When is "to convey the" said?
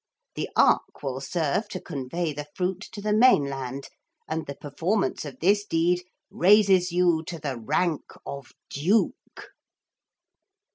1.69-2.47